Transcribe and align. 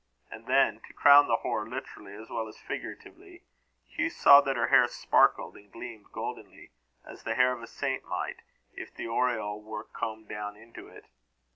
And 0.31 0.47
then, 0.47 0.79
to 0.87 0.93
crown 0.93 1.27
the 1.27 1.35
horror 1.35 1.69
literally 1.69 2.15
as 2.15 2.27
well 2.31 2.47
as 2.47 2.57
figuratively, 2.57 3.43
Hugh 3.87 4.09
saw 4.09 4.41
that 4.41 4.55
her 4.55 4.69
hair 4.69 4.87
sparkled 4.87 5.55
and 5.55 5.71
gleamed 5.71 6.11
goldenly, 6.11 6.71
as 7.05 7.21
the 7.21 7.35
hair 7.35 7.53
of 7.53 7.61
a 7.61 7.67
saint 7.67 8.03
might, 8.05 8.41
if 8.73 8.91
the 8.91 9.05
aureole 9.07 9.61
were 9.61 9.83
combed 9.83 10.27
down 10.27 10.57
into 10.57 10.87
it. 10.87 11.05